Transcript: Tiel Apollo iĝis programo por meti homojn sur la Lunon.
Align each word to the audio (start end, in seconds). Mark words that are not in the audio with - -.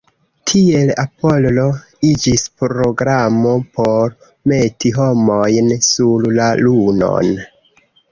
Tiel 0.49 0.91
Apollo 1.01 1.65
iĝis 2.11 2.45
programo 2.61 3.51
por 3.79 4.15
meti 4.53 4.93
homojn 4.97 5.69
sur 5.89 6.27
la 6.39 6.49
Lunon. 6.63 7.31